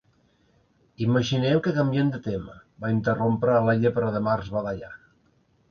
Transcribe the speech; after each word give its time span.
"Imaginem 1.07 1.61
que 1.67 1.75
canviem 1.75 2.09
de 2.15 2.23
tema", 2.29 2.57
va 2.87 2.93
interrompre 2.97 3.61
la 3.69 3.79
Llebre 3.83 4.13
de 4.19 4.25
Març 4.31 4.53
badallant. 4.59 5.03